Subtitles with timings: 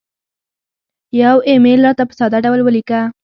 [1.21, 3.01] یو ایمیل راته په ساده ډول ولیکه